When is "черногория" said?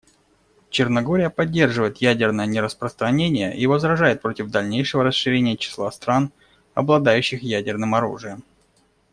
0.71-1.29